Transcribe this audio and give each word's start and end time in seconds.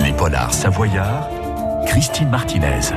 Les 0.00 0.12
polars 0.12 0.52
savoyards, 0.52 1.30
Christine 1.86 2.28
Martinez. 2.28 2.92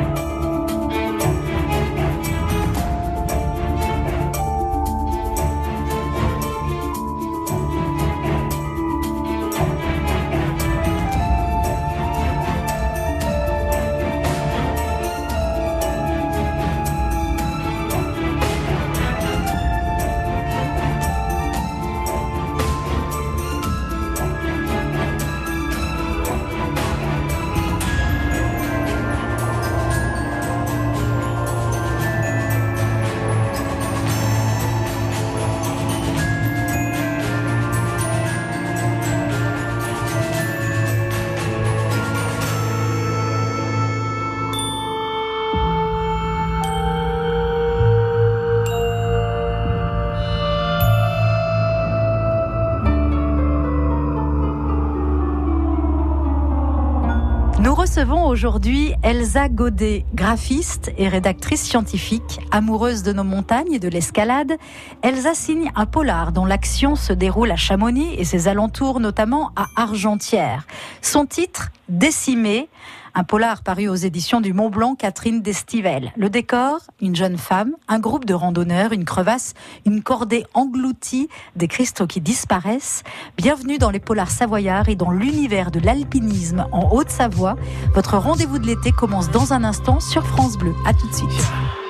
Aujourd'hui 58.38 58.94
Elsa 59.02 59.50
Godet, 59.50 60.06
graphiste 60.14 60.92
et 61.00 61.08
rédactrice 61.08 61.64
scientifique, 61.64 62.40
amoureuse 62.52 63.02
de 63.02 63.12
nos 63.12 63.24
montagnes 63.24 63.74
et 63.74 63.80
de 63.80 63.88
l'escalade. 63.88 64.58
Elsa 65.02 65.34
signe 65.34 65.72
un 65.76 65.88
polar 65.88 66.32
dont 66.32 66.46
l'action 66.46 66.96
se 66.96 67.14
déroule 67.14 67.50
à 67.50 67.56
Chamonix 67.56 68.14
et 68.14 68.24
ses 68.26 68.48
alentours, 68.48 69.00
notamment 69.00 69.54
à 69.56 69.66
Argentière. 69.76 70.68
Son 71.02 71.26
titre, 71.26 71.72
Décimé, 71.90 72.70
un 73.18 73.24
polar 73.24 73.64
paru 73.64 73.88
aux 73.88 73.96
éditions 73.96 74.42
du 74.42 74.54
Mont 74.54 74.70
Blanc, 74.70 74.94
Catherine 74.94 75.42
Destivelle. 75.42 76.12
Le 76.18 76.30
décor, 76.30 76.82
une 77.02 77.16
jeune 77.16 77.40
femme, 77.40 77.72
un 77.88 77.98
groupe 77.98 78.26
de 78.26 78.36
randonneurs, 78.36 78.92
une 78.92 79.06
crevasse, 79.06 79.56
une 79.88 80.04
cordée 80.04 80.46
engloutie, 80.54 81.28
des 81.56 81.68
cristaux 81.68 82.06
qui 82.06 82.22
disparaissent. 82.22 83.02
Bienvenue 83.36 83.80
dans 83.80 83.90
les 83.90 84.00
polars 84.00 84.30
savoyards 84.30 84.88
et 84.88 84.96
dans 84.96 85.10
l'univers 85.10 85.72
de 85.72 85.80
l'alpinisme 85.80 86.68
en 86.72 86.92
Haute-Savoie. 86.92 87.56
Votre 87.96 88.20
rendez-vous 88.20 88.60
de 88.60 88.68
l'été 88.68 88.92
commence 88.92 89.32
dans 89.32 89.52
un 89.52 89.64
instant 89.64 90.00
sur 90.00 90.24
France 90.28 90.56
Bleu. 90.56 90.76
À 90.86 90.94
tout 90.94 91.08
de 91.08 91.16
suite. 91.16 91.87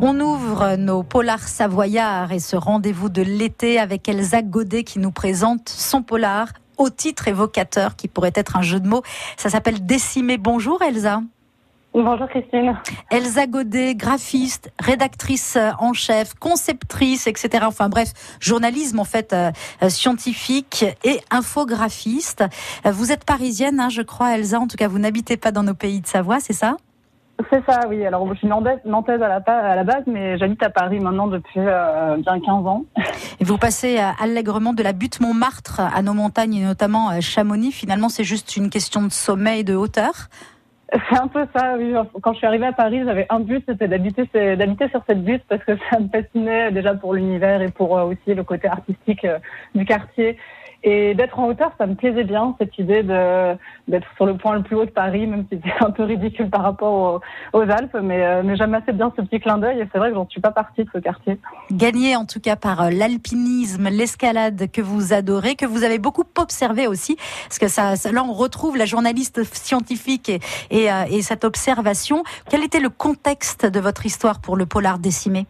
On 0.00 0.18
ouvre 0.20 0.76
nos 0.76 1.02
polars 1.02 1.48
savoyards 1.48 2.32
et 2.32 2.38
ce 2.38 2.56
rendez-vous 2.56 3.10
de 3.10 3.20
l'été 3.20 3.78
avec 3.78 4.08
Elsa 4.08 4.40
Godet 4.40 4.84
qui 4.84 4.98
nous 4.98 5.10
présente 5.10 5.68
son 5.68 6.02
polar 6.02 6.48
au 6.78 6.88
titre 6.88 7.28
évocateur 7.28 7.96
qui 7.96 8.08
pourrait 8.08 8.32
être 8.34 8.56
un 8.56 8.62
jeu 8.62 8.80
de 8.80 8.88
mots. 8.88 9.02
Ça 9.36 9.50
s'appelle 9.50 9.84
Décimer. 9.84 10.38
Bonjour 10.38 10.80
Elsa. 10.80 11.20
Bonjour 11.92 12.26
Christine. 12.28 12.78
Elsa 13.10 13.46
Godet, 13.46 13.94
graphiste, 13.96 14.72
rédactrice 14.78 15.58
en 15.78 15.92
chef, 15.92 16.32
conceptrice, 16.34 17.26
etc. 17.26 17.64
Enfin 17.66 17.90
bref, 17.90 18.12
journalisme 18.40 18.98
en 18.98 19.04
fait 19.04 19.34
euh, 19.34 19.50
euh, 19.82 19.90
scientifique 19.90 20.86
et 21.04 21.20
infographiste. 21.30 22.44
Euh, 22.86 22.92
vous 22.92 23.12
êtes 23.12 23.24
parisienne, 23.24 23.78
hein, 23.78 23.90
je 23.90 24.00
crois, 24.00 24.36
Elsa. 24.36 24.58
En 24.58 24.66
tout 24.66 24.76
cas, 24.76 24.88
vous 24.88 24.98
n'habitez 24.98 25.36
pas 25.36 25.52
dans 25.52 25.62
nos 25.62 25.74
pays 25.74 26.00
de 26.00 26.06
Savoie, 26.06 26.40
c'est 26.40 26.54
ça? 26.54 26.76
C'est 27.50 27.64
ça, 27.66 27.80
oui. 27.88 28.04
Alors, 28.04 28.26
je 28.32 28.38
suis 28.38 28.48
nantaise 28.48 29.22
à 29.22 29.28
la, 29.28 29.36
à 29.36 29.76
la 29.76 29.84
base, 29.84 30.04
mais 30.06 30.38
j'habite 30.38 30.62
à 30.62 30.70
Paris 30.70 31.00
maintenant 31.00 31.26
depuis 31.26 31.60
bien 31.60 32.40
15 32.40 32.66
ans. 32.66 32.84
Et 33.40 33.44
vous 33.44 33.58
passez 33.58 33.98
allègrement 34.18 34.72
de 34.72 34.82
la 34.82 34.92
butte 34.92 35.20
Montmartre 35.20 35.80
à 35.80 36.00
nos 36.02 36.14
montagnes, 36.14 36.54
et 36.54 36.64
notamment 36.64 37.20
Chamonix. 37.20 37.72
Finalement, 37.72 38.08
c'est 38.08 38.24
juste 38.24 38.56
une 38.56 38.70
question 38.70 39.02
de 39.02 39.12
sommet 39.12 39.60
et 39.60 39.64
de 39.64 39.74
hauteur? 39.74 40.28
C'est 40.92 41.18
un 41.18 41.26
peu 41.26 41.44
ça, 41.54 41.74
oui. 41.76 41.94
Quand 42.22 42.32
je 42.32 42.38
suis 42.38 42.46
arrivée 42.46 42.66
à 42.66 42.72
Paris, 42.72 43.02
j'avais 43.04 43.26
un 43.28 43.40
but, 43.40 43.64
c'était 43.68 43.88
d'habiter, 43.88 44.24
d'habiter 44.56 44.88
sur 44.88 45.02
cette 45.08 45.24
butte 45.24 45.42
parce 45.48 45.64
que 45.64 45.76
ça 45.90 45.98
me 45.98 46.08
fascinait 46.08 46.70
déjà 46.70 46.94
pour 46.94 47.14
l'univers 47.14 47.60
et 47.60 47.70
pour 47.70 47.98
euh, 47.98 48.04
aussi 48.04 48.34
le 48.34 48.44
côté 48.44 48.68
artistique 48.68 49.24
euh, 49.24 49.38
du 49.74 49.84
quartier. 49.84 50.36
Et 50.88 51.14
d'être 51.14 51.40
en 51.40 51.48
hauteur, 51.48 51.72
ça 51.78 51.86
me 51.88 51.96
plaisait 51.96 52.22
bien, 52.22 52.54
cette 52.60 52.78
idée 52.78 53.02
d'être 53.02 54.06
sur 54.14 54.24
le 54.24 54.36
point 54.36 54.54
le 54.54 54.62
plus 54.62 54.76
haut 54.76 54.84
de 54.84 54.90
Paris, 54.90 55.26
même 55.26 55.44
si 55.50 55.60
c'est 55.64 55.84
un 55.84 55.90
peu 55.90 56.04
ridicule 56.04 56.48
par 56.48 56.62
rapport 56.62 57.20
aux, 57.52 57.60
Alpes, 57.60 57.96
mais, 58.00 58.24
euh, 58.24 58.42
mais 58.44 58.54
j'aime 58.54 58.72
assez 58.74 58.92
bien 58.92 59.12
ce 59.16 59.22
petit 59.22 59.40
clin 59.40 59.58
d'œil 59.58 59.80
et 59.80 59.88
c'est 59.90 59.98
vrai 59.98 60.10
que 60.10 60.14
j'en 60.14 60.28
suis 60.28 60.40
pas 60.40 60.52
partie 60.52 60.84
de 60.84 60.90
ce 60.94 60.98
quartier. 60.98 61.40
Gagné 61.72 62.14
en 62.14 62.24
tout 62.24 62.38
cas 62.38 62.54
par 62.54 62.82
euh, 62.82 62.90
l'alpinisme, 62.90 63.88
l'escalade 63.88 64.70
que 64.70 64.80
vous 64.80 65.12
adorez, 65.12 65.56
que 65.56 65.66
vous 65.66 65.82
avez 65.82 65.98
beaucoup 65.98 66.22
observé 66.38 66.86
aussi, 66.86 67.16
parce 67.48 67.58
que 67.58 68.14
là 68.14 68.22
on 68.22 68.32
retrouve 68.32 68.76
la 68.76 68.84
journaliste 68.84 69.42
scientifique 69.42 70.28
et, 70.70 70.92
euh, 70.92 71.04
et 71.10 71.22
cette 71.22 71.44
observation. 71.44 72.22
Quel 72.48 72.62
était 72.62 72.78
le 72.78 72.90
contexte 72.90 73.66
de 73.66 73.80
votre 73.80 74.06
histoire 74.06 74.40
pour 74.40 74.56
le 74.56 74.66
polar 74.66 75.00
décimé? 75.00 75.46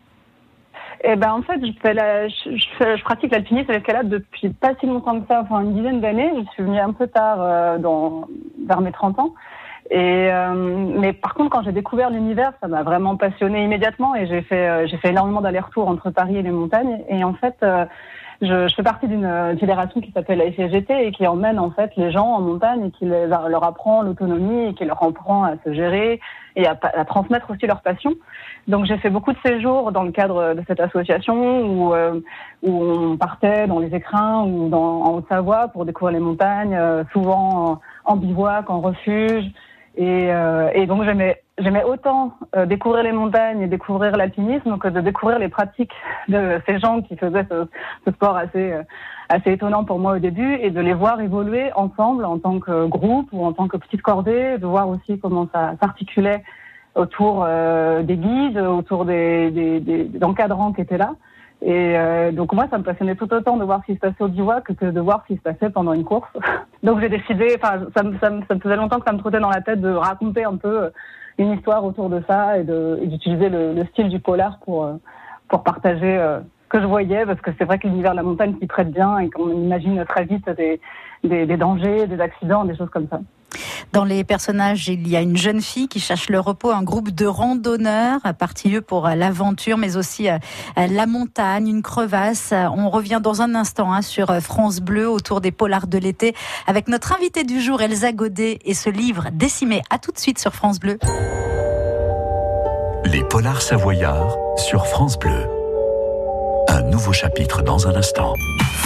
Eh 1.05 1.17
ben 1.17 1.33
en 1.33 1.43
fait, 1.43 1.65
je, 1.65 1.73
fais 1.81 1.95
la, 1.95 2.29
je, 2.29 2.57
je, 2.57 3.03
pratique 3.03 3.33
l'alpinisme 3.33 3.71
et 3.71 3.75
l'escalade 3.75 4.09
depuis 4.09 4.51
pas 4.51 4.73
si 4.81 4.87
longtemps 4.87 5.21
que 5.21 5.27
ça, 5.29 5.43
enfin 5.43 5.61
une 5.61 5.75
dizaine 5.75 6.01
d'années. 6.01 6.33
Je 6.37 6.51
suis 6.53 6.63
venue 6.63 6.79
un 6.79 6.93
peu 6.93 7.07
tard, 7.07 7.39
euh, 7.41 7.79
dans, 7.79 8.27
vers 8.67 8.81
mes 8.81 8.93
30 8.93 9.19
ans. 9.19 9.35
Et 9.91 10.29
euh, 10.33 10.55
mais 10.55 11.13
par 11.13 11.35
contre, 11.35 11.51
quand 11.51 11.63
j'ai 11.63 11.73
découvert 11.73 12.11
l'univers, 12.11 12.53
ça 12.61 12.67
m'a 12.67 12.83
vraiment 12.83 13.17
passionné 13.17 13.63
immédiatement 13.63 14.17
et 14.17 14.27
j'ai 14.27 14.43
fait 14.43 14.69
euh, 14.69 14.87
j'ai 14.87 14.97
fait 14.97 15.11
énormément 15.11 15.41
d'allers-retours 15.41 15.89
entre 15.89 16.11
Paris 16.11 16.37
et 16.37 16.43
les 16.43 16.51
montagnes. 16.51 17.05
Et 17.09 17.23
en 17.23 17.35
fait, 17.35 17.55
euh, 17.63 17.85
je, 18.43 18.69
je, 18.69 18.75
fais 18.75 18.83
partie 18.83 19.09
d'une 19.09 19.57
fédération 19.59 20.01
qui 20.01 20.13
s'appelle 20.13 20.39
la 20.39 20.51
FGT 20.51 21.07
et 21.07 21.13
qui 21.13 21.27
emmène 21.27 21.59
en 21.59 21.71
fait 21.71 21.91
les 21.97 22.11
gens 22.11 22.27
en 22.27 22.41
montagne 22.41 22.87
et 22.87 22.91
qui 22.91 23.05
les, 23.05 23.27
leur 23.27 23.65
apprend 23.65 24.03
l'autonomie 24.03 24.69
et 24.69 24.75
qui 24.75 24.85
leur 24.85 25.03
apprend 25.03 25.45
à 25.45 25.55
se 25.65 25.73
gérer 25.73 26.21
et 26.57 26.67
à, 26.67 26.75
transmettre 27.05 27.51
aussi 27.51 27.67
leur 27.67 27.83
passion. 27.83 28.15
Donc 28.67 28.87
j'ai 28.87 28.97
fait 28.99 29.11
beaucoup 29.11 29.33
de 29.33 29.39
séjours 29.45 29.93
dans 29.93 30.03
le 30.03 30.11
cadre 30.11 30.55
de 30.55 30.63
cette 30.67 30.81
association 30.81 31.67
où, 31.67 31.95
euh, 31.95 32.21
où 32.63 32.83
on 32.83 33.17
partait 33.17 33.67
dans 33.67 33.79
les 33.79 33.95
écrins 33.95 34.45
ou 34.45 34.69
dans, 34.69 35.03
en 35.03 35.15
Haute-Savoie 35.15 35.69
pour 35.69 35.85
découvrir 35.85 36.15
les 36.15 36.25
montagnes, 36.25 36.75
euh, 36.75 37.05
souvent 37.13 37.81
en, 38.05 38.13
en, 38.13 38.17
bivouac, 38.17 38.69
en 38.71 38.81
refuge. 38.81 39.45
Et, 39.97 40.31
euh, 40.31 40.71
et 40.75 40.87
donc 40.87 41.05
j'aimais 41.05 41.43
j'aimais 41.59 41.85
autant 41.85 42.35
euh, 42.55 42.67
découvrir 42.67 43.03
les 43.03 43.13
montagnes 43.13 43.63
et 43.63 43.67
découvrir 43.67 44.17
l'alpinisme 44.17 44.79
que 44.79 44.89
de 44.89 45.01
découvrir 45.01 45.39
les 45.39 45.49
pratiques 45.49 45.95
de 46.29 46.61
ces 46.67 46.79
gens 46.79 47.03
qui 47.03 47.17
faisaient 47.17 47.47
ce, 47.51 47.67
ce 48.05 48.13
sport 48.13 48.37
assez 48.37 48.73
euh, 48.73 48.83
assez 49.29 49.53
étonnant 49.53 49.85
pour 49.85 49.99
moi 49.99 50.17
au 50.17 50.19
début 50.19 50.55
et 50.55 50.71
de 50.71 50.81
les 50.81 50.95
voir 50.95 51.21
évoluer 51.21 51.73
ensemble 51.75 52.25
en 52.25 52.39
tant 52.39 52.61
que 52.61 52.87
groupe 52.87 53.29
ou 53.33 53.45
en 53.45 53.53
tant 53.53 53.69
que 53.69 53.77
petite 53.77 54.03
cordée, 54.03 54.59
de 54.59 54.67
voir 54.67 54.89
aussi 54.89 55.19
comment 55.19 55.49
ça 55.53 55.75
s'articulait 55.81 56.45
autour 56.95 57.45
euh, 57.47 58.03
des 58.03 58.17
guides, 58.17 58.59
autour 58.59 59.05
des, 59.05 59.51
des, 59.51 59.81
des, 59.81 60.25
encadrants 60.25 60.73
qui 60.73 60.81
étaient 60.81 60.97
là. 60.97 61.15
Et 61.63 61.97
euh, 61.97 62.33
donc 62.33 62.53
moi, 62.53 62.67
ça 62.71 62.79
me 62.79 62.85
passionnait 62.85 63.17
tout 63.17 63.33
autant 63.33 63.57
de 63.57 63.65
voir 63.65 63.81
ce 63.81 63.93
qui 63.93 63.95
se 63.95 64.01
passait 64.01 64.23
au 64.23 64.29
bivouac 64.29 64.65
que 64.75 64.87
de 64.87 65.01
voir 65.01 65.23
ce 65.23 65.35
qui 65.35 65.39
se 65.39 65.43
passait 65.43 65.71
pendant 65.71 65.93
une 65.93 66.05
course. 66.05 66.31
donc 66.83 67.01
j'ai 67.01 67.09
décidé, 67.09 67.57
enfin 67.57 67.81
ça, 67.95 68.03
ça, 68.21 68.31
ça, 68.49 68.55
me 68.55 68.61
faisait 68.61 68.77
longtemps 68.77 68.99
que 68.99 69.07
ça 69.07 69.13
me 69.13 69.19
trottait 69.19 69.41
dans 69.41 69.51
la 69.51 69.61
tête 69.61 69.81
de 69.81 69.91
raconter 69.91 70.45
un 70.45 70.57
peu 70.57 70.91
une 71.39 71.53
histoire 71.53 71.85
autour 71.85 72.09
de 72.09 72.23
ça 72.29 72.59
et 72.59 72.65
d'utiliser 72.65 73.49
le, 73.49 73.75
le, 73.75 73.85
style 73.87 74.09
du 74.09 74.21
polar 74.21 74.59
pour, 74.61 74.85
euh, 74.85 74.95
pour 75.49 75.63
partager 75.63 76.17
euh, 76.17 76.41
ce 76.41 76.69
que 76.69 76.81
je 76.81 76.87
voyais, 76.87 77.27
parce 77.27 77.41
que 77.41 77.51
c'est 77.59 77.65
vrai 77.65 77.79
que 77.79 77.87
l'univers 77.87 78.13
de 78.13 78.17
la 78.17 78.23
montagne 78.23 78.57
s'y 78.59 78.67
prête 78.67 78.91
bien 78.91 79.19
et 79.19 79.31
qu'on 79.31 79.51
imagine 79.51 80.05
très 80.07 80.25
vite 80.25 80.49
des, 80.51 80.81
des 81.23 81.57
dangers, 81.57 82.07
des 82.07 82.21
accidents, 82.21 82.65
des 82.65 82.77
choses 82.77 82.91
comme 82.91 83.09
ça. 83.09 83.21
Dans 83.93 84.05
les 84.05 84.25
personnages, 84.25 84.89
il 84.89 85.09
y 85.09 85.17
a 85.17 85.21
une 85.21 85.37
jeune 85.37 85.63
fille 85.63 85.89
qui 85.89 86.01
cherche 86.01 86.29
le 86.29 86.41
repos, 86.41 86.71
un 86.71 86.83
groupe 86.83 87.11
de 87.11 87.27
randonneurs 87.27 88.21
partis 88.39 88.67
pour 88.87 89.09
l'aventure, 89.09 89.79
mais 89.79 89.97
aussi 89.97 90.29
euh, 90.29 90.39
la 90.77 91.07
montagne, 91.07 91.69
une 91.69 91.83
crevasse. 91.83 92.53
On 92.53 92.91
revient 92.91 93.21
dans 93.23 93.43
un 93.43 93.55
instant 93.55 93.93
hein, 93.93 94.03
sur 94.03 94.35
France 94.41 94.81
Bleu 94.81 95.09
autour 95.09 95.41
des 95.41 95.53
polars 95.53 95.87
de 95.87 95.99
l'été 95.99 96.35
avec 96.67 96.89
notre 96.89 97.15
invité 97.15 97.45
du 97.45 97.61
jour, 97.61 97.81
Elsa 97.81 98.13
Godet, 98.13 98.59
et 98.65 98.75
ce 98.75 98.91
livre 98.91 99.29
décimé. 99.33 99.83
À 99.91 99.99
tout 99.99 100.13
de 100.13 100.19
suite 100.19 100.39
sur 100.39 100.55
France 100.55 100.81
Bleu. 100.81 100.99
Les 103.05 103.23
polars 103.25 103.63
savoyards 103.63 104.37
sur 104.57 104.87
France 104.87 105.19
Bleu. 105.19 105.56
Un 106.69 106.83
nouveau 106.83 107.13
chapitre 107.13 107.63
dans 107.63 107.87
un 107.87 107.95
instant. 107.95 108.35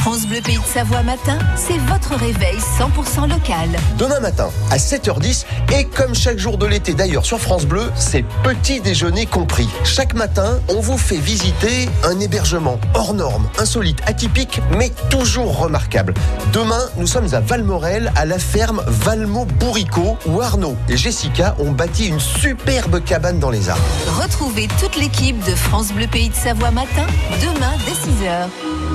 France 0.00 0.26
Bleu 0.26 0.40
Pays 0.40 0.56
de 0.56 0.64
Savoie 0.64 1.02
matin, 1.02 1.38
c'est 1.56 1.76
votre 1.76 2.14
réveil 2.14 2.56
100% 2.56 3.28
local. 3.28 3.68
Demain 3.98 4.20
matin 4.20 4.48
à 4.70 4.78
7h10 4.78 5.44
et 5.74 5.84
comme 5.84 6.14
chaque 6.14 6.38
jour 6.38 6.56
de 6.56 6.64
l'été 6.64 6.94
d'ailleurs 6.94 7.26
sur 7.26 7.38
France 7.38 7.66
Bleu, 7.66 7.90
c'est 7.96 8.24
petit 8.42 8.80
déjeuner 8.80 9.26
compris. 9.26 9.68
Chaque 9.84 10.14
matin, 10.14 10.58
on 10.68 10.80
vous 10.80 10.96
fait 10.96 11.18
visiter 11.18 11.88
un 12.02 12.18
hébergement 12.18 12.78
hors 12.94 13.12
norme, 13.12 13.48
insolite, 13.58 14.00
atypique, 14.06 14.60
mais 14.76 14.90
toujours 15.10 15.58
remarquable. 15.58 16.14
Demain, 16.52 16.80
nous 16.96 17.06
sommes 17.06 17.34
à 17.34 17.40
Valmorel, 17.40 18.10
à 18.16 18.24
la 18.24 18.38
ferme 18.38 18.82
Valmo 18.86 19.44
Bourricot, 19.58 20.16
où 20.26 20.40
Arnaud 20.40 20.76
et 20.88 20.96
Jessica 20.96 21.54
ont 21.58 21.72
bâti 21.72 22.06
une 22.06 22.20
superbe 22.20 23.04
cabane 23.04 23.38
dans 23.38 23.50
les 23.50 23.68
arbres. 23.68 23.82
Retrouvez 24.20 24.68
toute 24.80 24.96
l'équipe 24.96 25.38
de 25.44 25.54
France 25.54 25.92
Bleu 25.92 26.06
Pays 26.06 26.30
de 26.30 26.34
Savoie 26.34 26.70
matin, 26.70 27.06
demain 27.42 27.69
dès 27.78 27.92
6h. 27.92 28.48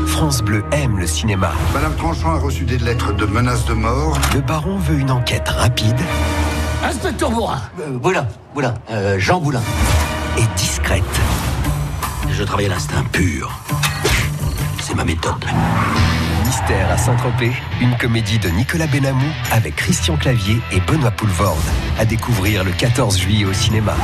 France 0.07 0.42
Bleu 0.42 0.63
aime 0.72 0.98
le 1.00 1.07
cinéma. 1.07 1.51
Madame 1.74 1.95
Tranchant 1.95 2.36
a 2.36 2.39
reçu 2.39 2.63
des 2.63 2.77
lettres 2.77 3.13
de 3.13 3.25
menaces 3.25 3.66
de 3.66 3.74
mort. 3.74 4.18
Le 4.33 4.42
baron 4.42 4.77
veut 4.77 5.00
une 5.00 5.12
enquête 5.12 5.48
rapide. 5.50 6.00
Inspecteur 6.83 7.31
Bourrin. 7.31 7.62
Euh, 7.80 7.98
Boulin, 7.98 8.27
Boulin, 8.54 8.74
euh, 8.92 9.18
Jean 9.19 9.39
Boulin. 9.39 9.62
Et 10.38 10.44
discrète. 10.57 11.04
Je 12.30 12.44
travaille 12.44 12.66
à 12.66 12.69
l'instinct 12.69 13.04
pur. 13.12 13.51
C'est 14.81 14.95
ma 14.95 15.06
méthode. 15.06 15.45
Mystère 16.45 16.92
à 16.92 16.98
Saint-Tropez, 16.98 17.51
une 17.81 17.95
comédie 17.98 18.38
de 18.38 18.50
Nicolas 18.50 18.88
Benamou 18.88 19.25
avec 19.51 19.75
Christian 19.75 20.15
Clavier 20.15 20.60
et 20.72 20.79
Benoît 20.82 21.12
Poulvorde. 21.12 21.58
À 21.98 22.05
découvrir 22.05 22.63
le 22.63 22.72
14 22.72 23.17
juillet 23.17 23.46
au 23.46 23.53
cinéma. 23.53 23.96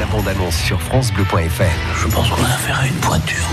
La 0.00 0.06
bande-annonce 0.06 0.56
sur 0.56 0.80
FranceBleu.fr. 0.82 1.62
Je 2.02 2.08
pense 2.08 2.28
qu'on 2.28 2.42
a 2.44 2.48
affaire 2.48 2.80
à 2.80 2.86
une 2.86 2.94
pointure. 2.94 3.44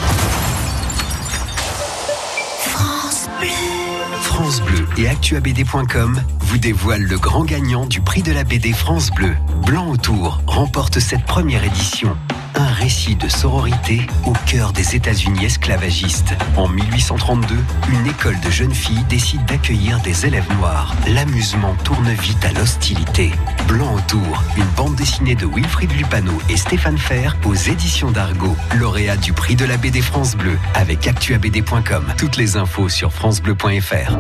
France 4.22 4.62
Bleu 4.62 4.88
et 4.98 5.08
ActuABD.com 5.08 6.22
vous 6.40 6.58
dévoilent 6.58 7.08
le 7.08 7.18
grand 7.18 7.44
gagnant 7.44 7.86
du 7.86 8.02
prix 8.02 8.22
de 8.22 8.32
la 8.32 8.44
BD 8.44 8.74
France 8.74 9.10
Bleu. 9.12 9.36
Blanc 9.66 9.90
autour 9.90 10.42
remporte 10.48 11.00
cette 11.00 11.26
première 11.26 11.64
édition. 11.64 12.16
Un 12.62 12.74
récit 12.74 13.16
de 13.16 13.28
sororité 13.28 14.06
au 14.24 14.34
cœur 14.46 14.72
des 14.72 14.96
États-Unis 14.96 15.46
esclavagistes. 15.46 16.36
En 16.56 16.68
1832, 16.68 17.56
une 17.92 18.06
école 18.06 18.40
de 18.40 18.52
jeunes 18.52 18.76
filles 18.76 19.04
décide 19.10 19.44
d'accueillir 19.46 20.00
des 20.02 20.28
élèves 20.28 20.48
noirs. 20.60 20.94
L'amusement 21.08 21.74
tourne 21.84 22.12
vite 22.12 22.46
à 22.46 22.52
l'hostilité. 22.52 23.32
Blanc 23.68 23.96
autour, 23.96 24.44
une 24.56 24.70
bande 24.78 24.94
dessinée 24.94 25.34
de 25.34 25.48
Wilfried 25.48 25.92
Lupano 25.94 26.34
et 26.50 26.56
Stéphane 26.58 27.00
Fer 27.00 27.36
aux 27.46 27.56
éditions 27.56 28.12
d'Argo, 28.12 28.56
lauréat 28.78 29.18
du 29.18 29.34
prix 29.34 29.56
de 29.56 29.66
la 29.66 29.78
BD 29.78 30.00
France 30.00 30.36
Bleu 30.36 30.60
avec 30.76 31.08
actuabd.com. 31.08 32.14
Toutes 32.16 32.38
les 32.38 32.58
infos 32.58 32.90
sur 32.90 33.12
francebleu.fr. 33.12 34.20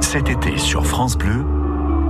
Cet 0.00 0.28
été 0.28 0.56
sur 0.56 0.86
France 0.86 1.18
Bleu, 1.18 1.44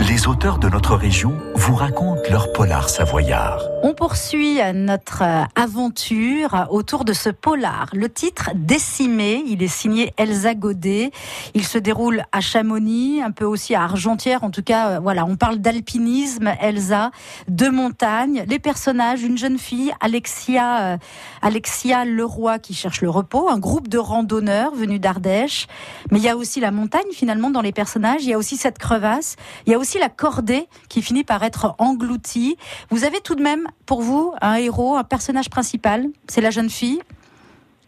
les 0.07 0.27
auteurs 0.27 0.59
de 0.59 0.69
notre 0.69 0.97
région 0.97 1.33
vous 1.55 1.77
racontent 1.77 2.21
leur 2.31 2.53
polar 2.53 2.91
savoyard. 2.91 3.72
On 3.85 3.95
poursuit 3.95 4.61
notre 4.75 5.25
aventure 5.57 6.69
autour 6.71 7.05
de 7.05 7.13
ce 7.13 7.31
polar. 7.31 7.89
Le 7.93 8.09
titre 8.09 8.51
Décimé, 8.55 9.43
il 9.45 9.61
est 9.61 9.67
signé 9.67 10.15
Elsa 10.19 10.55
Godet. 10.55 11.11
Il 11.55 11.67
se 11.67 11.79
déroule 11.79 12.23
à 12.31 12.41
Chamonix, 12.41 13.21
un 13.23 13.33
peu 13.33 13.45
aussi 13.45 13.75
à 13.75 13.83
Argentière. 13.83 14.45
En 14.45 14.53
tout 14.53 14.63
cas, 14.63 14.89
euh, 14.89 15.01
voilà, 15.01 15.25
on 15.25 15.35
parle 15.35 15.59
d'alpinisme, 15.59 16.53
Elsa, 16.61 17.11
de 17.49 17.69
montagne. 17.71 18.45
Les 18.47 18.61
personnages, 18.61 19.25
une 19.25 19.37
jeune 19.37 19.59
fille, 19.59 19.93
Alexia, 19.99 20.93
euh, 20.93 20.97
Alexia 21.43 22.05
Leroy 22.05 22.61
qui 22.61 22.75
cherche 22.75 23.01
le 23.01 23.11
repos, 23.11 23.49
un 23.51 23.59
groupe 23.59 23.89
de 23.89 23.99
randonneurs 23.99 24.77
venus 24.77 25.01
d'Ardèche. 25.01 25.67
Mais 26.13 26.21
il 26.21 26.25
y 26.25 26.29
a 26.29 26.37
aussi 26.37 26.61
la 26.61 26.71
montagne 26.71 27.11
finalement 27.13 27.51
dans 27.51 27.63
les 27.63 27.73
personnages. 27.73 28.23
Il 28.23 28.29
y 28.29 28.35
a 28.35 28.39
aussi 28.39 28.57
cette 28.57 28.79
crevasse. 28.79 29.35
Il 29.67 29.73
y 29.73 29.75
a 29.75 29.79
aussi 29.81 29.99
la 29.99 30.09
cordée 30.09 30.69
qui 30.89 31.03
finit 31.03 31.25
par 31.25 31.43
être 31.43 31.75
engloutie. 31.79 32.57
Vous 32.89 33.03
avez 33.03 33.21
tout 33.21 33.35
de 33.35 33.43
même 33.43 33.67
pour 33.87 34.03
vous 34.03 34.35
un 34.41 34.55
héros, 34.55 34.97
un 34.97 35.05
personnage 35.05 35.51
principal 35.51 36.07
C'est 36.29 36.41
la 36.41 36.51
jeune 36.51 36.71
fille 36.71 37.01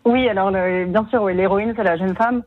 Oui, 0.05 0.29
alors 0.29 0.51
bien 0.51 1.07
sûr, 1.11 1.23
oui, 1.23 1.35
l'héroïne, 1.35 1.75
c'est 1.77 1.85
la 1.85 1.97
jeune 1.97 2.15
femme. 2.15 2.43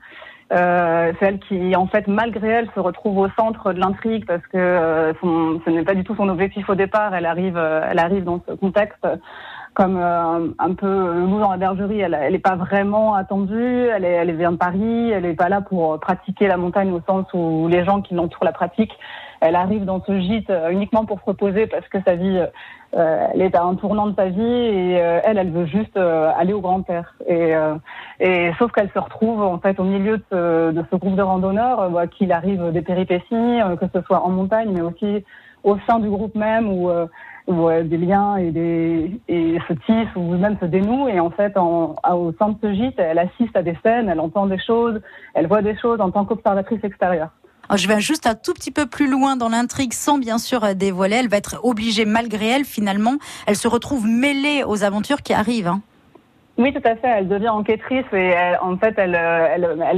Euh, 0.53 1.11
c'est 1.19 1.25
elle 1.25 1.39
qui, 1.39 1.75
en 1.75 1.87
fait, 1.87 2.07
malgré 2.07 2.47
elle, 2.47 2.69
se 2.73 2.79
retrouve 2.79 3.17
au 3.17 3.29
centre 3.37 3.73
de 3.73 3.79
l'intrigue 3.79 4.25
parce 4.25 4.45
que 4.47 4.57
euh, 4.57 5.13
ce 5.13 5.69
n'est 5.69 5.83
pas 5.83 5.93
du 5.93 6.03
tout 6.03 6.15
son 6.15 6.29
objectif 6.29 6.69
au 6.69 6.75
départ. 6.75 7.13
Elle 7.13 7.25
arrive, 7.25 7.57
euh, 7.57 7.87
elle 7.89 7.99
arrive 7.99 8.23
dans 8.23 8.41
ce 8.47 8.53
contexte 8.53 9.05
comme 9.73 9.97
euh, 9.97 10.47
un 10.57 10.73
peu 10.73 11.13
nous 11.15 11.39
dans 11.39 11.51
la 11.51 11.57
bergerie. 11.57 11.99
Elle 11.99 12.17
n'est 12.31 12.39
pas 12.39 12.55
vraiment 12.55 13.13
attendue. 13.13 13.87
Elle 13.87 14.35
vient 14.35 14.53
de 14.53 14.57
Paris. 14.57 15.11
Elle 15.11 15.23
n'est 15.23 15.33
pas 15.33 15.49
là 15.49 15.61
pour 15.61 15.99
pratiquer 15.99 16.47
la 16.47 16.57
montagne 16.57 16.91
au 16.91 17.01
sens 17.05 17.25
où 17.33 17.67
les 17.67 17.83
gens 17.83 18.01
qui 18.01 18.13
l'entourent 18.13 18.45
la 18.45 18.53
pratiquent. 18.53 18.97
Elle 19.41 19.55
arrive 19.55 19.85
dans 19.85 20.03
ce 20.03 20.19
gîte 20.19 20.51
uniquement 20.71 21.05
pour 21.05 21.19
se 21.19 21.25
reposer 21.25 21.67
parce 21.67 21.87
que 21.89 22.01
sa 22.03 22.15
vie 22.15 22.45
euh, 22.95 23.27
elle 23.33 23.41
est 23.41 23.55
à 23.55 23.63
un 23.63 23.75
tournant 23.75 24.07
de 24.07 24.15
sa 24.15 24.29
vie 24.29 24.41
et 24.41 25.01
euh, 25.01 25.19
elle, 25.25 25.37
elle 25.37 25.51
veut 25.51 25.65
juste 25.65 25.97
euh, 25.97 26.31
aller 26.37 26.53
au 26.53 26.61
grand 26.61 26.89
air. 26.89 27.15
Et, 27.27 27.53
et 28.19 28.51
sauf 28.57 28.71
qu'elle 28.71 28.89
se 28.91 28.99
retrouve 28.99 29.41
en 29.41 29.59
fait 29.59 29.79
au 29.79 29.83
milieu 29.83 30.17
de 30.17 30.23
ce, 30.31 30.71
de 30.71 30.83
ce 30.89 30.95
groupe 30.95 31.15
de 31.15 31.21
randonneurs, 31.21 31.89
bah, 31.89 32.07
qu'il 32.07 32.31
arrive 32.31 32.71
des 32.71 32.81
péripéties, 32.81 33.59
que 33.79 33.85
ce 33.93 34.01
soit 34.01 34.23
en 34.23 34.29
montagne, 34.29 34.71
mais 34.73 34.81
aussi 34.81 35.25
au 35.63 35.77
sein 35.87 35.99
du 35.99 36.09
groupe 36.09 36.35
même 36.35 36.69
où, 36.71 36.89
où 37.47 37.69
des 37.69 37.97
liens 37.97 38.37
et, 38.37 38.51
des, 38.51 39.19
et 39.27 39.57
se 39.67 39.73
tissent 39.73 40.15
ou 40.15 40.35
même 40.37 40.57
se 40.59 40.65
dénouent. 40.65 41.09
Et 41.09 41.19
en 41.19 41.29
fait, 41.29 41.57
en, 41.57 41.95
au 42.09 42.31
sein 42.39 42.49
de 42.49 42.55
ce 42.61 42.73
gîte, 42.73 42.99
elle 42.99 43.19
assiste 43.19 43.55
à 43.55 43.63
des 43.63 43.77
scènes, 43.83 44.07
elle 44.09 44.19
entend 44.21 44.45
des 44.45 44.59
choses, 44.59 45.01
elle 45.33 45.47
voit 45.47 45.61
des 45.61 45.77
choses 45.77 45.99
en 45.99 46.11
tant 46.11 46.23
qu'observatrice 46.23 46.83
extérieure. 46.83 47.29
Je 47.75 47.87
vais 47.87 47.99
juste 47.99 48.27
un 48.27 48.35
tout 48.35 48.53
petit 48.53 48.71
peu 48.71 48.85
plus 48.85 49.09
loin 49.09 49.35
dans 49.35 49.49
l'intrigue 49.49 49.93
sans 49.93 50.17
bien 50.17 50.37
sûr 50.37 50.63
euh, 50.63 50.73
dévoiler. 50.73 51.17
Elle 51.17 51.27
va 51.27 51.37
être 51.37 51.59
obligée, 51.63 52.05
malgré 52.05 52.47
elle, 52.47 52.65
finalement, 52.65 53.15
elle 53.45 53.55
se 53.55 53.67
retrouve 53.67 54.07
mêlée 54.07 54.63
aux 54.65 54.83
aventures 54.83 55.21
qui 55.21 55.33
arrivent. 55.33 55.67
Hein. 55.67 55.81
Oui, 56.57 56.73
tout 56.73 56.81
à 56.85 56.95
fait. 56.95 57.07
Elle 57.07 57.27
devient 57.27 57.49
enquêtrice 57.49 58.05
et 58.13 58.33
en 58.61 58.77
fait, 58.77 58.95
elle, 58.97 59.13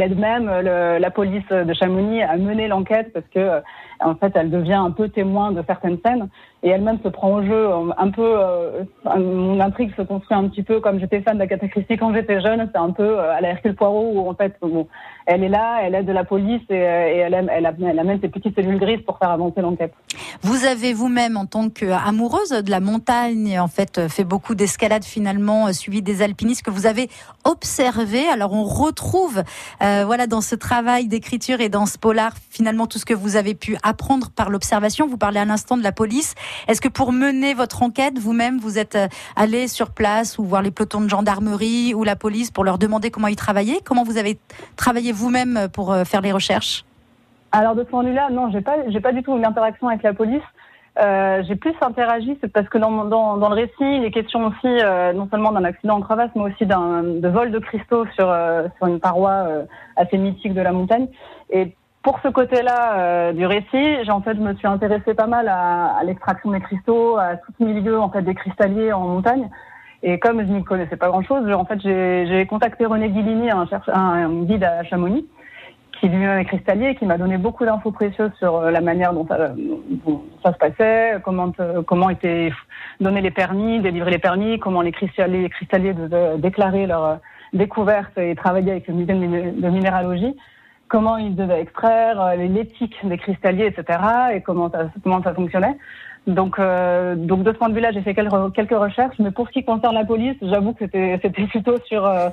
aide 0.02 0.20
même 0.20 0.50
la 0.50 1.12
police 1.12 1.48
de 1.50 1.74
Chamonix 1.74 2.22
à 2.22 2.36
mener 2.36 2.68
l'enquête 2.68 3.14
parce 3.14 3.26
que, 3.34 3.62
en 4.02 4.16
fait, 4.16 4.32
elle 4.36 4.50
devient 4.50 4.74
un 4.74 4.92
peu 4.92 5.10
témoin 5.10 5.52
de 5.52 5.64
certaines 5.68 5.98
scènes 6.06 6.30
et 6.64 6.70
elle-même 6.70 7.00
se 7.04 7.08
prend 7.08 7.36
au 7.36 7.44
jeu 7.44 7.70
un 7.98 8.10
peu. 8.12 8.36
Euh, 8.38 8.84
mon 9.06 9.60
intrigue 9.60 9.94
se 9.96 10.02
construit 10.02 10.38
un 10.38 10.48
petit 10.50 10.64
peu 10.64 10.80
comme 10.80 11.00
j'étais 11.00 11.22
fan 11.22 11.38
d'Agatha 11.38 11.68
Christie 11.68 11.98
quand 11.98 12.14
j'étais 12.14 12.42
jeune. 12.42 12.70
C'est 12.74 12.80
un 12.80 12.92
peu 12.92 13.18
euh, 13.18 13.34
à 13.34 13.42
la 13.42 13.50
Hercule 13.50 13.76
Poirot 13.76 14.12
où 14.14 14.30
en 14.30 14.34
fait, 14.34 14.56
bon, 14.62 14.88
elle 15.26 15.44
est 15.44 15.50
là, 15.50 15.80
elle 15.84 15.96
aide 15.96 16.06
de 16.06 16.12
la 16.12 16.24
police 16.24 16.62
et, 16.70 16.76
elle, 16.76 17.34
aime, 17.34 17.50
elle, 17.50 17.66
amène 17.66 18.20
ses 18.20 18.30
petites 18.30 18.56
cellules 18.56 18.80
grises 18.80 19.02
pour 19.06 19.18
faire 19.18 19.30
avancer 19.30 19.62
l'enquête. 19.62 19.94
Vous 20.42 20.66
avez 20.66 20.94
vous-même, 20.94 21.38
en 21.38 21.46
tant 21.46 21.70
qu'amoureuse 21.70 22.50
de 22.50 22.72
la 22.72 22.80
montagne, 22.80 23.60
en 23.60 23.68
fait, 23.68 24.08
fait 24.10 24.24
beaucoup 24.24 24.56
d'escalade 24.56 25.04
finalement, 25.04 25.72
suivi 25.72 26.02
des 26.02 26.22
alpinistes 26.22 26.64
que 26.64 26.72
vous 26.72 26.88
avez 26.88 27.10
observé. 27.46 28.28
Alors 28.28 28.54
on 28.54 28.64
retrouve, 28.64 29.44
euh, 29.82 30.04
voilà, 30.06 30.28
dans 30.28 30.42
ce 30.42 30.56
travail 30.56 31.08
d'écriture 31.08 31.62
et 31.62 31.70
dans 31.70 31.86
ce 31.86 31.98
polar, 31.98 32.34
finalement 32.50 32.88
tout 32.88 33.00
ce 33.00 33.06
que 33.06 33.14
vous 33.14 33.36
avez 33.36 33.56
pu 33.56 33.78
apprendre 33.90 34.30
par 34.30 34.50
l'observation. 34.50 35.08
Vous 35.08 35.18
parlez 35.18 35.40
à 35.40 35.46
l'instant 35.46 35.76
de 35.76 35.84
la 35.84 35.92
police. 35.92 36.36
Est-ce 36.68 36.80
que 36.80 36.88
pour 36.88 37.12
mener 37.12 37.54
votre 37.54 37.84
enquête, 37.84 38.18
vous-même, 38.18 38.58
vous 38.60 38.80
êtes 38.80 38.96
euh, 38.96 39.08
allé 39.36 39.68
sur 39.68 39.92
place 39.92 40.38
ou 40.38 40.44
voir 40.44 40.62
les 40.62 40.72
pelotons 40.72 41.02
de 41.02 41.10
gendarmerie 41.10 41.94
ou 41.94 42.04
la 42.04 42.16
police 42.16 42.52
pour 42.52 42.64
leur 42.64 42.78
demander 42.78 43.12
comment 43.12 43.28
ils 43.28 43.36
travaillaient? 43.36 43.82
Comment 43.84 44.04
vous 44.04 44.18
avez 44.18 44.40
travaillé 44.76 45.12
vous-même 45.12 45.68
pour 45.74 45.92
euh, 45.92 46.04
faire 46.06 46.22
les 46.22 46.32
recherches? 46.32 46.86
Alors 47.52 47.76
de 47.76 47.84
ce 47.84 47.90
point 47.90 48.04
de 48.04 48.10
vue-là, 48.10 48.30
non, 48.32 48.52
j'ai 48.52 48.62
pas, 48.62 48.76
j'ai 48.88 49.00
pas 49.00 49.12
du 49.12 49.24
tout 49.24 49.36
une 49.36 49.46
interaction 49.46 49.88
avec 49.88 50.04
la 50.04 50.14
police. 50.14 50.44
Euh, 51.00 51.44
j'ai 51.48 51.56
plus 51.56 51.74
interagi, 51.82 52.38
c'est 52.42 52.52
parce 52.52 52.68
que 52.68 52.78
dans, 52.78 52.90
le 53.04 53.56
récit, 53.56 53.74
il 53.80 54.04
est 54.04 54.12
question 54.12 54.48
aussi 54.48 54.68
euh, 54.68 55.14
non 55.14 55.28
seulement 55.30 55.52
d'un 55.52 55.64
accident 55.64 55.98
en 55.98 56.02
crevasse, 56.02 56.32
mais 56.36 56.44
aussi 56.44 56.66
d'un 56.66 57.04
de 57.04 57.28
vol 57.28 57.52
de 57.52 57.60
cristaux 57.60 58.06
sur 58.16 58.30
euh, 58.30 58.68
sur 58.78 58.88
une 58.88 59.00
paroi 59.00 59.32
euh, 59.32 59.64
assez 59.96 60.18
mythique 60.18 60.54
de 60.54 60.62
la 60.62 60.72
montagne. 60.72 61.08
Et 61.52 61.76
pour 62.10 62.20
ce 62.24 62.30
côté-là 62.30 62.98
euh, 62.98 63.34
du 63.34 63.46
récit, 63.46 64.04
j'ai 64.04 64.10
en 64.10 64.22
fait, 64.22 64.34
je 64.34 64.42
me 64.42 64.56
suis 64.56 64.66
intéressée 64.66 65.14
pas 65.14 65.28
mal 65.28 65.48
à, 65.48 65.96
à 65.96 66.04
l'extraction 66.04 66.50
des 66.50 66.60
cristaux, 66.60 67.18
à 67.18 67.36
tout 67.36 67.54
milieu 67.60 68.00
en 68.00 68.10
fait 68.10 68.24
des 68.24 68.34
cristalliers 68.34 68.92
en 68.92 69.02
montagne. 69.02 69.48
Et 70.02 70.18
comme 70.18 70.40
je 70.40 70.52
n'y 70.52 70.64
connaissais 70.64 70.98
pas 70.98 71.10
grand-chose, 71.10 71.48
en 71.54 71.66
fait, 71.66 71.80
j'ai 71.84 72.48
contacté 72.48 72.88
René 72.88 73.10
Guillini, 73.10 73.52
un, 73.52 73.68
un, 73.94 74.42
guide 74.42 74.64
à 74.64 74.84
Chamonix, 74.86 75.28
qui 76.00 76.08
lui-même 76.08 76.40
est 76.40 76.46
cristallier 76.46 76.88
et 76.90 76.96
qui 76.96 77.06
m'a 77.06 77.20
donné 77.20 77.38
beaucoup 77.38 77.64
d'infos 77.64 77.92
précieuses 77.92 78.34
sur 78.40 78.56
euh, 78.56 78.72
la 78.72 78.82
manière 78.82 79.14
dont 79.14 79.28
ça, 79.28 79.54
ça 80.44 80.54
se 80.54 80.58
passait, 80.58 81.18
comment, 81.24 81.52
comment 81.86 82.10
étaient 82.10 82.52
donnés 83.00 83.22
les 83.22 83.30
permis, 83.30 83.82
délivrer 83.82 84.10
les 84.10 84.18
permis, 84.18 84.58
comment 84.58 84.82
les 84.82 84.94
cristalliers, 84.94 85.44
les 85.44 85.50
cristalliers 85.50 85.94
déclarer 86.40 86.88
leur 86.88 87.20
découverte 87.54 88.18
et 88.18 88.34
travailler 88.34 88.72
avec 88.72 88.88
le 88.88 88.96
musée 88.96 89.14
de 89.14 89.70
minéralogie 89.70 90.36
comment 90.90 91.18
ils 91.18 91.36
devaient 91.36 91.62
extraire, 91.62 92.22
euh, 92.22 92.36
l'éthique 92.36 92.96
des 93.04 93.18
cristalliers, 93.18 93.68
etc., 93.68 94.00
et 94.34 94.42
comment 94.42 94.70
ça, 94.70 94.90
comment 95.04 95.24
ça 95.24 95.34
fonctionnait. 95.34 95.78
Donc, 96.28 96.60
euh, 96.60 97.16
donc 97.16 97.44
de 97.44 97.52
ce 97.52 97.58
point 97.58 97.70
de 97.70 97.74
vue-là, 97.74 97.92
j'ai 97.92 98.02
fait 98.02 98.14
quelques, 98.14 98.72
recherches, 98.72 99.16
mais 99.20 99.32
pour 99.32 99.48
ce 99.48 99.54
qui 99.54 99.64
concerne 99.64 99.96
la 99.96 100.06
police, 100.06 100.36
j'avoue 100.42 100.74
que 100.74 100.80
c'était, 100.86 101.20
c'était 101.22 101.48
plutôt 101.48 101.78
sur, 101.86 102.06
euh, 102.06 102.30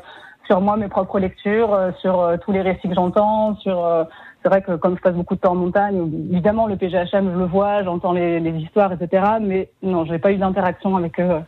sur 0.46 0.60
moi, 0.60 0.76
mes 0.76 0.88
propres 0.88 1.18
lectures, 1.18 1.72
euh, 1.72 1.92
sur 2.00 2.32
tous 2.44 2.52
les 2.52 2.62
récits 2.62 2.88
que 2.88 2.94
j'entends, 2.94 3.56
sur 3.56 4.06
c'est 4.42 4.48
vrai 4.48 4.62
que 4.62 4.72
comme 4.72 4.96
je 4.96 5.02
passe 5.02 5.14
beaucoup 5.14 5.34
de 5.34 5.40
temps 5.40 5.52
en 5.52 5.56
montagne, 5.56 6.08
évidemment 6.30 6.66
le 6.66 6.76
PGHM, 6.76 7.32
je 7.32 7.38
le 7.38 7.46
vois, 7.46 7.82
j'entends 7.82 8.12
les, 8.12 8.38
les 8.38 8.52
histoires, 8.58 8.92
etc. 8.92 9.25
Mais 9.40 9.70
non, 9.82 10.04
j'ai 10.04 10.18
pas 10.18 10.30
eu 10.30 10.36
d'interaction 10.36 10.96
avec 10.96 11.18
eux 11.18 11.40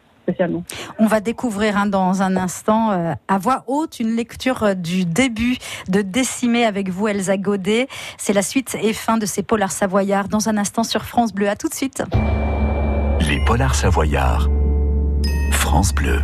on 0.98 1.06
va 1.06 1.20
découvrir 1.20 1.76
hein, 1.76 1.86
dans 1.86 2.22
un 2.22 2.36
instant 2.36 2.92
euh, 2.92 3.12
à 3.28 3.38
voix 3.38 3.64
haute 3.66 4.00
une 4.00 4.14
lecture 4.14 4.62
euh, 4.62 4.74
du 4.74 5.04
début 5.04 5.56
de 5.88 6.02
Décimé 6.02 6.64
avec 6.64 6.90
vous, 6.90 7.08
Elsa 7.08 7.36
Godet. 7.36 7.88
C'est 8.18 8.32
la 8.32 8.42
suite 8.42 8.76
et 8.80 8.92
fin 8.92 9.18
de 9.18 9.26
ces 9.26 9.42
polars 9.42 9.72
savoyards 9.72 10.28
dans 10.28 10.48
un 10.48 10.56
instant 10.56 10.84
sur 10.84 11.04
France 11.04 11.32
Bleu. 11.32 11.48
À 11.48 11.56
tout 11.56 11.68
de 11.68 11.74
suite. 11.74 12.02
Les 13.20 13.42
polars 13.44 13.74
savoyards. 13.74 14.48
France 15.52 15.94
Bleu. 15.94 16.20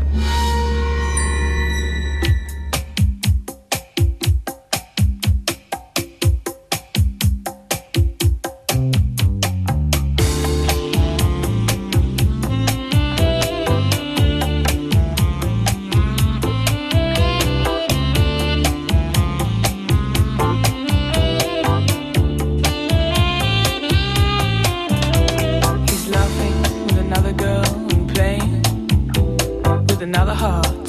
another 30.15 30.33
heart. 30.33 30.84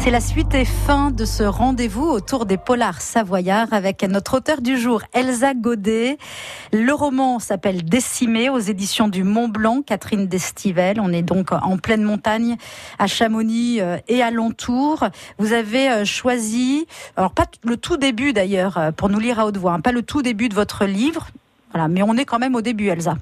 C'est 0.00 0.10
la 0.10 0.20
suite 0.20 0.54
et 0.54 0.64
fin 0.64 1.10
de 1.10 1.26
ce 1.26 1.42
rendez-vous 1.42 2.08
autour 2.08 2.46
des 2.46 2.56
polars 2.56 3.02
savoyards 3.02 3.74
avec 3.74 4.02
notre 4.02 4.38
auteur 4.38 4.62
du 4.62 4.78
jour, 4.78 5.02
Elsa 5.12 5.52
Godet. 5.52 6.16
Le 6.72 6.92
roman 6.94 7.38
s'appelle 7.38 7.84
Décimé 7.84 8.48
aux 8.48 8.58
éditions 8.58 9.08
du 9.08 9.24
Mont 9.24 9.48
Blanc, 9.48 9.82
Catherine 9.86 10.26
Destivelle. 10.26 11.00
On 11.02 11.12
est 11.12 11.20
donc 11.20 11.52
en 11.52 11.76
pleine 11.76 12.02
montagne 12.02 12.56
à 12.98 13.06
Chamonix 13.06 13.82
euh, 13.82 13.98
et 14.08 14.22
alentour. 14.22 15.04
Vous 15.36 15.52
avez 15.52 15.90
euh, 15.90 16.04
choisi, 16.06 16.86
alors 17.18 17.32
pas 17.32 17.44
le 17.62 17.76
tout 17.76 17.98
début 17.98 18.32
d'ailleurs, 18.32 18.78
euh, 18.78 18.92
pour 18.92 19.10
nous 19.10 19.18
lire 19.18 19.38
à 19.38 19.44
haute 19.44 19.58
voix, 19.58 19.74
hein, 19.74 19.80
pas 19.80 19.92
le 19.92 20.00
tout 20.00 20.22
début 20.22 20.48
de 20.48 20.54
votre 20.54 20.86
livre, 20.86 21.26
voilà, 21.72 21.88
mais 21.88 22.02
on 22.02 22.14
est 22.14 22.24
quand 22.24 22.38
même 22.38 22.54
au 22.54 22.62
début, 22.62 22.88
Elsa. 22.88 23.16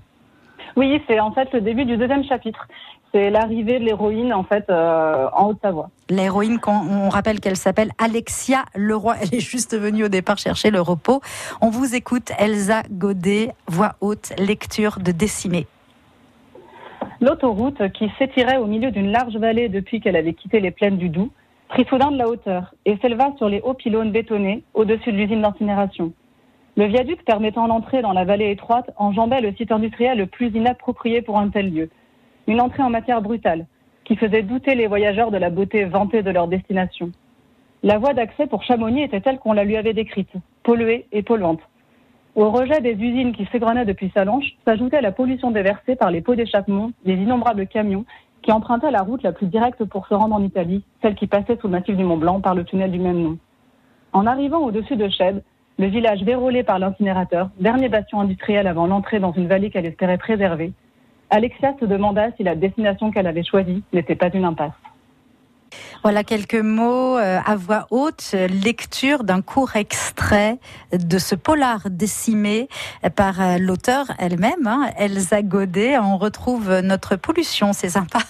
Oui, 0.77 1.03
c'est 1.09 1.19
en 1.19 1.33
fait 1.33 1.53
le 1.53 1.61
début 1.61 1.85
du 1.85 1.97
deuxième 1.97 2.23
chapitre. 2.23 2.69
C'est 3.13 3.31
l'arrivée 3.31 3.79
de 3.79 3.85
l'héroïne 3.85 4.35
en 4.35 4.45
fait 4.45 4.69
euh, 4.69 5.29
en 5.33 5.49
Haute-Savoie. 5.49 5.91
L'héroïne, 6.11 6.59
on 6.67 7.09
rappelle 7.09 7.41
qu'elle 7.41 7.57
s'appelle 7.57 7.91
Alexia 7.99 8.65
Leroy. 8.75 9.17
Elle 9.23 9.35
est 9.35 9.41
juste 9.41 9.77
venue 9.79 10.05
au 10.05 10.09
départ 10.09 10.39
chercher 10.39 10.71
le 10.71 10.81
repos. 10.81 11.21
On 11.61 11.71
vous 11.71 11.95
écoute, 11.95 12.33
Elsa 12.39 12.83
Godet, 12.91 13.53
voix 13.67 13.95
haute, 14.01 14.33
lecture 14.39 14.99
de 15.01 15.13
Décimé. 15.13 15.67
L'autoroute, 17.21 17.91
qui 17.93 18.11
s'étirait 18.19 18.59
au 18.59 18.67
milieu 18.67 18.91
d'une 18.91 19.11
large 19.11 19.37
vallée 19.37 19.69
depuis 19.69 20.01
qu'elle 20.01 20.17
avait 20.17 20.35
quitté 20.35 20.61
les 20.61 20.71
plaines 20.71 20.99
du 20.99 21.09
Doubs, 21.09 21.31
prit 21.69 21.85
soudain 21.89 22.11
de 22.11 22.17
la 22.17 22.29
hauteur 22.29 22.75
et 22.85 22.97
s'éleva 22.99 23.33
sur 23.37 23.49
les 23.49 23.61
hauts 23.61 23.75
pylônes 23.75 24.13
bétonnés 24.13 24.63
au-dessus 24.75 25.13
de 25.13 25.17
l'usine 25.17 25.43
d'incinération. 25.43 26.13
Le 26.77 26.87
viaduc 26.87 27.25
permettant 27.25 27.67
l'entrée 27.67 28.03
dans 28.03 28.13
la 28.13 28.25
vallée 28.25 28.51
étroite 28.51 28.91
enjambait 28.97 29.41
le 29.41 29.53
site 29.55 29.73
industriel 29.73 30.19
le 30.19 30.27
plus 30.27 30.49
inapproprié 30.55 31.23
pour 31.23 31.39
un 31.39 31.49
tel 31.49 31.73
lieu. 31.73 31.91
Une 32.49 32.63
entrée 32.63 32.83
en 32.83 32.89
matière 32.89 33.21
brutale, 33.21 33.67
qui 34.05 34.17
faisait 34.17 34.43
douter 34.43 34.75
les 34.75 34.87
voyageurs 34.87 35.31
de 35.31 35.37
la 35.37 35.51
beauté 35.51 35.85
vantée 35.85 36.23
de 36.23 36.31
leur 36.31 36.49
destination. 36.49 37.13
La 37.83 37.99
voie 37.99 38.15
d'accès 38.15 38.47
pour 38.47 38.63
Chamonix 38.63 39.03
était 39.03 39.21
telle 39.21 39.39
qu'on 39.39 39.53
la 39.53 39.65
lui 39.65 39.77
avait 39.77 39.93
décrite, 39.93 40.33
polluée 40.63 41.05
et 41.13 41.23
polluante. 41.23 41.61
Au 42.37 42.51
rejet 42.51 42.81
des 42.81 42.95
usines 42.95 43.35
qui 43.35 43.45
s'égrenaient 43.53 43.85
depuis 43.85 44.11
Salanches 44.15 44.57
s'ajoutait 44.65 45.03
la 45.03 45.13
pollution 45.13 45.51
déversée 45.51 45.95
par 45.95 46.11
les 46.11 46.23
pots 46.23 46.37
d'échappement 46.37 46.91
des 47.05 47.17
innombrables 47.17 47.67
camions 47.67 48.07
qui 48.41 48.51
empruntaient 48.51 48.91
la 48.91 49.03
route 49.03 49.23
la 49.23 49.33
plus 49.33 49.49
directe 49.49 49.85
pour 49.85 50.07
se 50.07 50.15
rendre 50.15 50.35
en 50.35 50.43
Italie, 50.43 50.83
celle 51.03 51.17
qui 51.17 51.27
passait 51.27 51.59
sous 51.61 51.67
le 51.67 51.73
massif 51.73 51.99
du 51.99 52.05
Mont 52.05 52.17
Blanc 52.17 52.41
par 52.41 52.55
le 52.55 52.65
tunnel 52.65 52.91
du 52.91 52.99
même 52.99 53.23
nom. 53.23 53.37
En 54.15 54.25
arrivant 54.25 54.61
au-dessus 54.61 54.97
de 54.97 55.11
Chède, 55.11 55.43
le 55.79 55.89
village 55.89 56.23
vérolé 56.23 56.63
par 56.63 56.79
l'incinérateur, 56.79 57.51
dernier 57.61 57.91
bastion 57.91 58.21
industriel 58.21 58.67
avant 58.67 58.87
l'entrée 58.87 59.21
dans 59.21 59.33
une 59.33 59.49
vallée 59.49 59.69
qu'elle 59.69 59.85
espérait 59.85 60.17
préserver, 60.17 60.73
Alexia 61.31 61.75
se 61.79 61.85
demanda 61.85 62.31
si 62.37 62.43
la 62.43 62.55
destination 62.55 63.11
qu'elle 63.11 63.27
avait 63.27 63.45
choisie 63.45 63.83
n'était 63.93 64.15
pas 64.15 64.31
une 64.33 64.45
impasse. 64.45 64.73
Voilà 66.03 66.25
quelques 66.25 66.55
mots 66.55 67.19
euh, 67.19 67.39
à 67.45 67.57
voix 67.57 67.87
haute, 67.91 68.35
lecture 68.65 69.25
d'un 69.25 69.43
court 69.43 69.77
extrait 69.77 70.59
de 70.93 71.19
ce 71.19 71.35
polar 71.35 71.91
décimé 71.91 72.69
par 73.17 73.41
euh, 73.41 73.59
l'auteur 73.59 74.07
elle-même, 74.19 74.67
hein, 74.67 74.91
Elsa 74.97 75.43
Godet. 75.43 75.99
On 75.99 76.17
retrouve 76.17 76.81
notre 76.81 77.17
pollution, 77.17 77.73
c'est 77.73 77.91
sympa. 77.91 78.21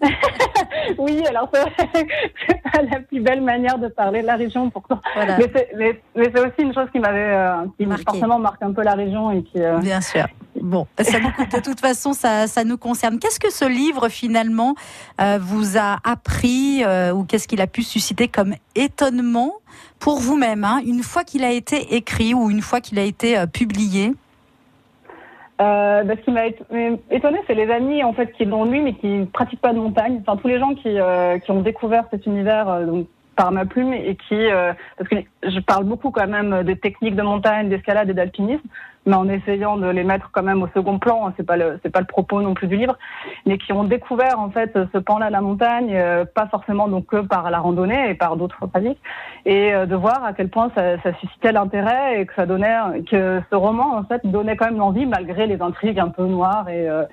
oui, 0.98 1.22
alors 1.26 1.50
c'est 1.94 2.62
pas 2.62 2.82
la 2.82 3.00
plus 3.00 3.20
belle 3.20 3.42
manière 3.42 3.78
de 3.78 3.88
parler 3.88 4.22
de 4.22 4.26
la 4.26 4.36
région 4.36 4.70
pourtant. 4.70 5.00
Mais 5.16 6.00
c'est 6.14 6.40
aussi 6.40 6.60
une 6.60 6.74
chose 6.74 6.88
qui 6.92 6.98
m'avait, 6.98 7.34
euh, 7.34 7.66
qui 7.78 7.86
forcément 8.04 8.38
marque 8.38 8.62
un 8.62 8.72
peu 8.72 8.82
la 8.82 8.94
région 8.94 9.30
et 9.30 9.42
qui, 9.42 9.58
Bien 9.80 10.00
sûr. 10.00 10.26
Bon, 10.60 10.86
ça 11.00 11.20
nous, 11.20 11.28
de 11.28 11.60
toute 11.62 11.80
façon, 11.80 12.12
ça, 12.12 12.46
ça 12.46 12.64
nous 12.64 12.76
concerne. 12.76 13.18
Qu'est-ce 13.18 13.40
que 13.40 13.52
ce 13.52 13.64
livre, 13.64 14.08
finalement, 14.08 14.74
euh, 15.20 15.38
vous 15.40 15.76
a 15.76 15.98
appris 16.04 16.82
euh, 16.84 17.12
ou 17.12 17.24
qu'est-ce 17.24 17.48
qu'il 17.48 17.60
a 17.60 17.66
pu 17.66 17.82
susciter 17.82 18.28
comme 18.28 18.54
étonnement 18.74 19.54
pour 19.98 20.20
vous-même, 20.20 20.64
hein, 20.64 20.80
une 20.84 21.02
fois 21.02 21.24
qu'il 21.24 21.44
a 21.44 21.50
été 21.50 21.94
écrit 21.96 22.34
ou 22.34 22.50
une 22.50 22.62
fois 22.62 22.80
qu'il 22.80 22.98
a 22.98 23.02
été 23.02 23.38
euh, 23.38 23.46
publié? 23.46 24.14
Euh, 25.60 26.04
bah, 26.04 26.14
ce 26.16 26.22
qui 26.22 26.30
m'a 26.30 26.46
étonné, 26.46 27.38
c'est 27.46 27.54
les 27.54 27.70
amis 27.70 28.02
en 28.04 28.12
fait 28.12 28.32
qui 28.32 28.44
l'ont 28.44 28.64
lu 28.64 28.80
mais 28.80 28.94
qui 28.94 29.28
pratiquent 29.32 29.60
pas 29.60 29.72
de 29.72 29.78
montagne. 29.78 30.22
Enfin, 30.26 30.38
tous 30.40 30.48
les 30.48 30.58
gens 30.58 30.74
qui, 30.74 30.98
euh, 30.98 31.38
qui 31.38 31.50
ont 31.50 31.60
découvert 31.60 32.04
cet 32.10 32.26
univers 32.26 32.86
donc, 32.86 33.06
par 33.36 33.52
ma 33.52 33.64
plume 33.64 33.92
et 33.92 34.16
qui, 34.28 34.36
parce 34.96 35.08
que 35.08 35.16
je 35.44 35.60
parle 35.60 35.84
beaucoup 35.84 36.10
quand 36.10 36.26
même 36.26 36.64
des 36.64 36.76
techniques 36.76 37.14
de 37.14 37.22
montagne, 37.22 37.68
d'escalade 37.68 38.10
et 38.10 38.14
d'alpinisme, 38.14 38.66
mais 39.08 39.16
en 39.16 39.28
essayant 39.28 39.76
de 39.76 39.88
les 39.88 40.04
mettre 40.04 40.30
quand 40.30 40.42
même 40.42 40.62
au 40.62 40.68
second 40.68 40.98
plan. 40.98 41.26
Hein, 41.26 41.34
c'est 41.36 41.46
pas 41.46 41.56
le 41.56 41.80
c'est 41.82 41.90
pas 41.90 42.00
le 42.00 42.06
propos 42.06 42.40
non 42.40 42.54
plus 42.54 42.68
du 42.68 42.76
livre, 42.76 42.96
mais 43.46 43.58
qui 43.58 43.72
ont 43.72 43.84
découvert 43.84 44.38
en 44.38 44.50
fait 44.50 44.78
ce 44.92 44.98
pan-là 44.98 45.28
de 45.28 45.32
la 45.32 45.40
montagne, 45.40 45.92
euh, 45.94 46.24
pas 46.24 46.46
forcément 46.46 46.88
donc 46.88 47.06
que 47.06 47.16
par 47.16 47.50
la 47.50 47.58
randonnée 47.58 48.10
et 48.10 48.14
par 48.14 48.36
d'autres 48.36 48.66
pratiques, 48.66 49.00
et 49.46 49.72
euh, 49.72 49.86
de 49.86 49.96
voir 49.96 50.22
à 50.24 50.32
quel 50.34 50.48
point 50.48 50.70
ça, 50.74 50.98
suscitait 51.20 51.52
l'intérêt 51.52 52.20
et 52.20 52.26
que 52.26 52.34
ça 52.34 52.46
donnait 52.46 52.76
que 53.10 53.40
ce 53.50 53.56
roman 53.56 53.96
en 53.96 54.04
fait 54.04 54.20
donnait 54.24 54.56
quand 54.56 54.66
même 54.66 54.78
l'envie 54.78 55.06
malgré 55.06 55.46
les 55.46 55.60
intrigues 55.60 55.98
un 55.98 56.08
peu 56.08 56.24
noires 56.26 56.68
et, 56.68 56.88
euh, 56.88 57.04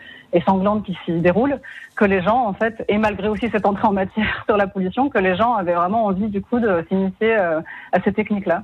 sanglantes 0.45 0.83
qui 0.83 0.97
s'y 1.05 1.13
déroulent, 1.21 1.61
que 1.95 2.03
les 2.03 2.21
gens 2.21 2.45
en 2.45 2.51
fait 2.51 2.83
et 2.89 2.97
malgré 2.97 3.29
aussi 3.29 3.49
cette 3.49 3.65
entrée 3.65 3.87
en 3.87 3.93
matière 3.93 4.43
sur 4.45 4.57
la 4.57 4.67
pollution, 4.67 5.09
que 5.09 5.17
les 5.17 5.37
gens 5.37 5.53
avaient 5.53 5.75
vraiment 5.75 6.03
envie 6.03 6.27
du 6.27 6.41
coup 6.41 6.59
de 6.59 6.85
s'initier 6.89 7.33
à 7.35 8.01
ces 8.03 8.11
techniques-là. 8.11 8.63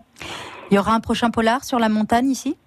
Il 0.70 0.76
y 0.76 0.78
aura 0.78 0.94
un 0.94 1.00
prochain 1.00 1.30
polar 1.30 1.63
sur 1.63 1.80
la 1.80 1.88
montagne 1.88 2.30
ici? 2.30 2.58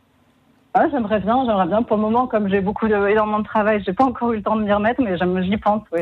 J'aimerais 0.91 1.21
bien, 1.21 1.45
j'aimerais 1.47 1.67
bien. 1.67 1.83
Pour 1.83 1.97
le 1.97 2.03
moment, 2.03 2.27
comme 2.27 2.49
j'ai 2.49 2.61
beaucoup 2.61 2.89
de, 2.89 3.09
énormément 3.09 3.39
de 3.39 3.45
travail, 3.45 3.83
j'ai 3.87 3.93
pas 3.93 4.05
encore 4.05 4.33
eu 4.33 4.37
le 4.37 4.43
temps 4.43 4.57
de 4.57 4.63
m'y 4.63 4.73
remettre, 4.73 5.01
mais 5.01 5.17
j'y 5.45 5.57
pense, 5.57 5.83
oui. 5.93 6.01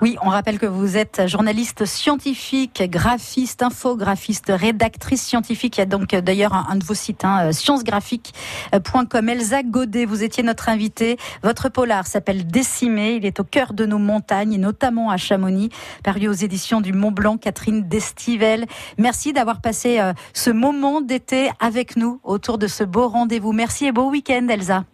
Oui, 0.00 0.16
on 0.22 0.28
rappelle 0.28 0.58
que 0.58 0.66
vous 0.66 0.96
êtes 0.96 1.26
journaliste 1.26 1.84
scientifique, 1.84 2.84
graphiste, 2.88 3.62
infographiste, 3.62 4.52
rédactrice 4.54 5.22
scientifique. 5.22 5.78
Il 5.78 5.80
y 5.80 5.82
a 5.82 5.86
donc 5.86 6.14
d'ailleurs 6.14 6.54
un, 6.54 6.76
de 6.76 6.84
vos 6.84 6.94
sites, 6.94 7.24
hein, 7.24 7.50
sciencesgraphiques.com. 7.50 9.28
Elsa 9.28 9.62
Godet, 9.64 10.04
vous 10.04 10.22
étiez 10.22 10.44
notre 10.44 10.68
invitée. 10.68 11.16
Votre 11.42 11.68
polar 11.68 12.06
s'appelle 12.06 12.46
Décimé. 12.46 13.16
Il 13.16 13.26
est 13.26 13.40
au 13.40 13.44
cœur 13.44 13.72
de 13.72 13.84
nos 13.84 13.98
montagnes, 13.98 14.58
notamment 14.60 15.10
à 15.10 15.16
Chamonix, 15.16 15.70
paru 16.04 16.28
aux 16.28 16.32
éditions 16.32 16.80
du 16.80 16.92
Mont 16.92 17.10
Blanc. 17.10 17.36
Catherine 17.36 17.88
Destivelle, 17.88 18.66
merci 18.96 19.32
d'avoir 19.32 19.60
passé 19.60 19.98
euh, 19.98 20.12
ce 20.34 20.50
moment 20.50 21.00
d'été 21.00 21.50
avec 21.58 21.96
nous 21.96 22.20
autour 22.22 22.58
de 22.58 22.68
ce 22.68 22.84
beau 22.84 23.08
rendez-vous. 23.08 23.52
Merci 23.52 23.86
et 23.86 23.92
beau 24.04 24.10
week-end, 24.10 24.46
Elsa. 24.48 24.84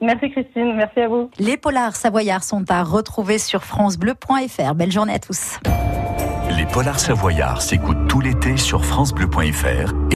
Merci 0.00 0.30
Christine, 0.30 0.74
merci 0.74 1.00
à 1.00 1.08
vous. 1.08 1.30
Les 1.38 1.56
polars 1.56 1.94
savoyards 1.94 2.42
sont 2.42 2.64
à 2.68 2.82
retrouver 2.82 3.38
sur 3.38 3.62
francebleu.fr. 3.62 4.74
Belle 4.74 4.90
journée 4.90 5.14
à 5.14 5.18
tous. 5.18 5.58
Les 6.56 6.66
polars 6.66 7.00
savoyards 7.00 7.62
s'écoutent 7.62 8.08
tout 8.08 8.20
l'été 8.20 8.56
sur 8.56 8.84
francebleu.fr 8.84 9.94